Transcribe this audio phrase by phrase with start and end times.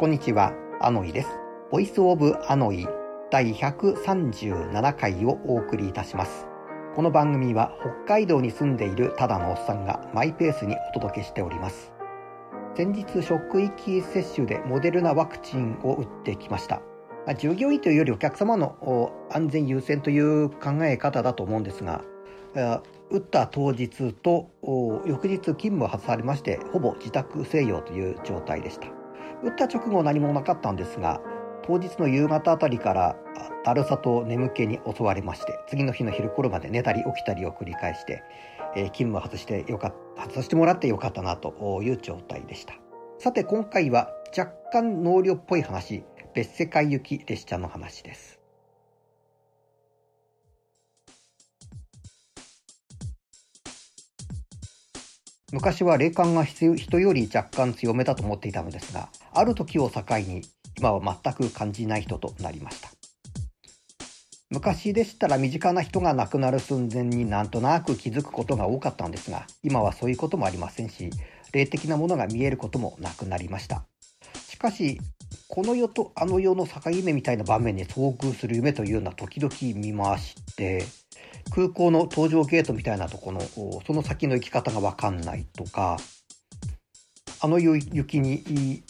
[0.00, 1.28] こんにちは、アノイです。
[1.70, 2.88] Voice of アノイ
[3.30, 6.46] 第137回をお送りいたします。
[6.96, 11.92] この番組は北海道に住んでいるただのおっさんがマイペースにお届けしております。
[12.74, 16.80] 先日職域接種でモデルナワクチンを打ってきました。
[17.36, 22.02] 従業員というよりお客様の安全優先という考え方だと思うんですが、
[22.54, 24.48] 打った当日と
[25.04, 28.99] 翌日勤務を外されましてほぼ自宅静養という状態でした
[29.42, 31.20] 打った直後何もなかったんですが
[31.64, 33.16] 当日の夕方あたりから
[33.64, 38.22] だるさと眠気に襲われまして次の日の昼頃まで寝たり起きたりを繰り返して、
[38.74, 42.74] えー、勤務を外してよかった外してもらってよかったなという状態でした。
[43.18, 46.04] さて今回は若干納涼っぽい話
[46.34, 48.39] 別世界行き列車の話です。
[55.52, 56.66] 昔は霊感が人
[57.00, 60.42] より若干強めだと思っていたのですが、ある時を境に
[60.78, 62.90] 今は全く感じない人となりました。
[64.50, 71.10] 昔でしたら身近な人が亡くなる寸前になんとなく気づくことが多かったんですが、今はそういうこともありませんし、
[71.52, 73.84] 霊的なものが見えることもなくなりました。
[74.48, 75.00] しかし、
[75.48, 80.84] この世とあの世の境目みたいな場面に遭遇する夢というのは時々見まして、
[81.50, 83.40] 空港の搭乗ゲートみたいなとこの
[83.86, 85.96] その先の行き方が分かんないとか
[87.40, 88.82] あの雪に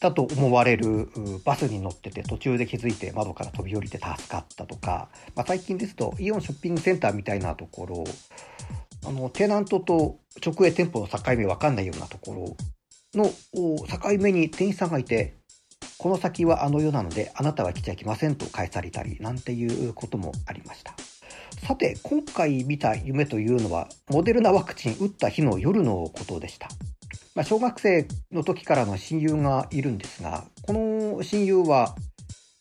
[0.00, 1.08] だと思われる
[1.44, 8.04] バスに乗ってて途中で気づいて窓から飛び降りて助かったとか、まあ、最近ですとイオンショッピングセンターみたいなところ
[9.06, 12.56] あのテナントと直営店舗の境目分かんないようなとこ
[13.14, 15.36] ろの境目に店員さんがいて
[15.98, 20.94] この先はあの世なのであなたは来ちゃいけませんと返されたりなんていうこともありました。
[21.62, 26.68] さて、今回見た夢というのは、モデルナワクチン打った日の夜のことでした。
[27.34, 31.94] まあ、小学生の時からの親友がいるんですが、この親友は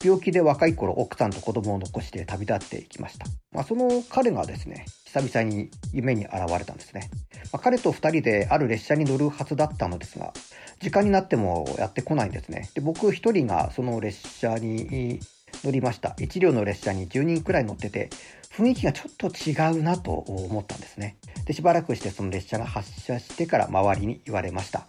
[0.03, 3.25] 病気で若い頃奥さんと子供を残して旅立っていきました。
[3.51, 7.09] まあ、その彼がですね、久々に夢に現れたんですね。
[7.51, 10.34] まあ、彼と2人である列車に乗るはずだったのですが、
[10.79, 12.69] 時間になってもやってこないんですね。
[12.73, 15.19] で僕1人がその列車に
[15.63, 16.09] 乗りました。
[16.19, 18.09] 1両の列車に10人くらい乗ってて、
[18.56, 21.18] 雰囲気がちょっと違うなと思ったんですね。
[21.46, 24.85] で、しばらくしてその列車が発車してから周りに言われました。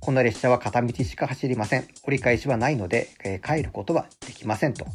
[0.00, 1.86] この列車は片道しか走りません。
[2.04, 4.86] 折り返しはないので、えー、帰ることはできませんと。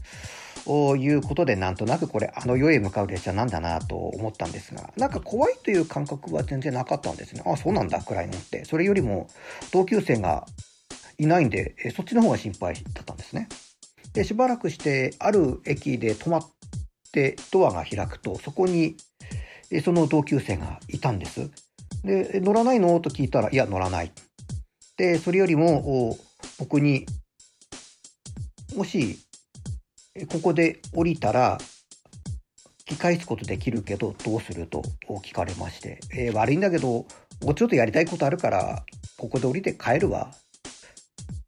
[0.68, 7.44] いうことで、なんとなくこれ、あの世へ向かう列車なんだなと思ったんですが、なんか怖いという感覚は全然なかったんですね。
[7.46, 8.66] あ、そうなんだ、くらいのって。
[8.66, 9.28] それよりも、
[9.72, 10.48] 同級生が
[11.20, 13.48] いないんで、えそっちの方が心配だったんですね。
[14.16, 16.50] で、しばらくして、ある駅で止まっ
[17.12, 18.96] てドアが開くと、そこに、
[19.84, 21.52] その同級生がいたんです。
[22.06, 22.98] で、乗らないの？
[23.02, 24.14] と聞いたら、いや、乗らない。
[24.96, 26.18] で、それよりも、
[26.58, 27.06] 僕に、
[28.74, 29.20] もし、
[30.30, 31.58] ここで降りたら、
[32.90, 34.82] 引き返すことできるけど、どうすると？
[35.24, 37.08] 聞かれまして、えー、悪いんだけど、も
[37.50, 38.86] うちょっとやりたいことあるから、
[39.18, 40.32] ここで降りて帰るわ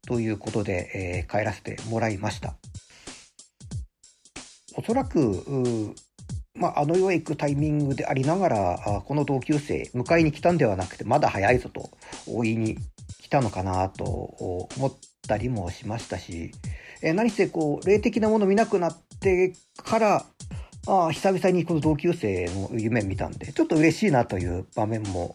[0.06, 2.57] ということで、えー、帰らせてもらいました。
[4.78, 5.44] おそらく、
[6.54, 11.90] まあ、あの世へ行くタイミングでありながら、この同級生、迎えに来たんではなくて、まだ早いぞと
[12.26, 12.78] 言いに
[13.20, 14.92] 来たのかなと思っ
[15.26, 16.52] たりもしましたし、
[17.02, 19.52] え何せこう、霊的なもの見なくなって
[19.84, 20.24] から、
[20.86, 25.34] あ久々にこの同級生の夢見たんで、ちょっと嬉しいなという場面も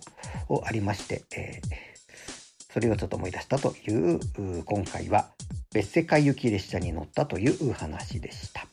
[0.65, 1.93] ありまして、えー
[2.73, 4.19] それをちょっと思い出したという
[4.65, 5.29] 今回は
[5.75, 8.65] 別世界行き列車に乗ったという話でした。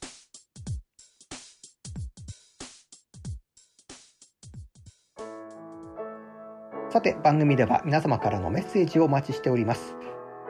[6.90, 9.94] さて番組では皆様からのメッセージをお待ちしております。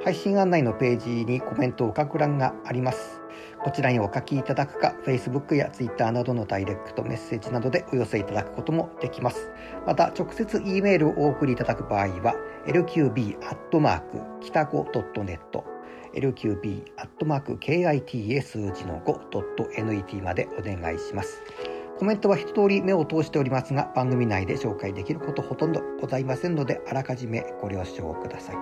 [0.02, 3.20] 配信案内のページにコメントを書く欄があります。
[3.62, 9.50] こちらにお書きいただくか、Facebook や Twitter などのダイレクトメッセージなどでお寄せいただくこともできます。
[9.86, 12.34] また、直接 E メールをお送りいただく場合は、
[12.66, 14.84] lqb アットマーク北5
[15.22, 15.38] .net
[16.14, 21.42] lqb アットマーク kita 数字の 5.net までお願いします。
[22.00, 28.56] コメントは一通り目を通しておりますが、番組内で紹介できることほとんどございませんので、あらかじめご了承ください。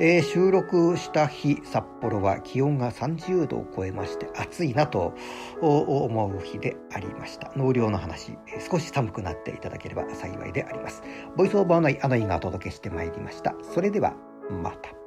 [0.00, 5.12] えー、収録した日、札幌は気温が30度を超えまして暑いなと
[5.60, 7.52] 思う日でありました。
[7.54, 8.38] 納涼の話、
[8.70, 11.02] 少し寒くなっていただければ幸いであります。
[11.36, 13.54] ボイスオーバーのあのイがお届けしてまいりました。
[13.74, 14.14] それでは、
[14.50, 15.03] また。